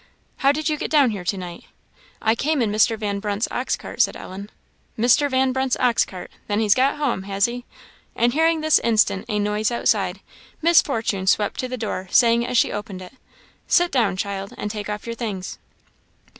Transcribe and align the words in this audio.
"How 0.37 0.51
did 0.51 0.67
you 0.67 0.77
get 0.77 0.89
down 0.89 1.11
here 1.11 1.23
to 1.23 1.37
night?" 1.37 1.65
"I 2.23 2.33
came 2.33 2.59
in 2.59 2.71
Mr. 2.71 2.97
Van 2.97 3.19
Brunt's 3.19 3.47
ox 3.51 3.77
cart," 3.77 4.01
said 4.01 4.15
Ellen. 4.15 4.49
"Mr. 4.97 5.29
Van 5.29 5.51
Brunt's 5.53 5.77
ox 5.79 6.05
cart! 6.05 6.31
Then 6.47 6.59
he's 6.59 6.73
got 6.73 6.97
home, 6.97 7.21
has 7.29 7.45
he?" 7.45 7.65
And 8.15 8.33
hearing 8.33 8.61
this 8.61 8.79
instant 8.79 9.25
a 9.29 9.37
noise 9.37 9.69
outside, 9.69 10.21
Miss 10.59 10.81
Fortune 10.81 11.27
swept 11.27 11.59
to 11.59 11.67
the 11.67 11.77
door, 11.77 12.07
saying, 12.09 12.47
as 12.47 12.57
she 12.57 12.71
opened 12.71 13.03
it, 13.03 13.13
"Sit 13.67 13.91
down, 13.91 14.17
child, 14.17 14.55
and 14.57 14.71
take 14.71 14.89
off 14.89 15.05
your 15.05 15.13
things." 15.13 15.59